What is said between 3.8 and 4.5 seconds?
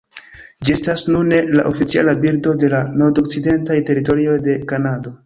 Teritorioj